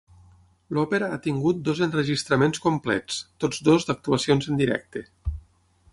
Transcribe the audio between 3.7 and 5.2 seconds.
d'actuacions en directe.